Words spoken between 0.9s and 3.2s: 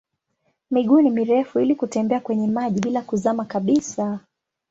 ni mirefu ili kutembea kwenye maji bila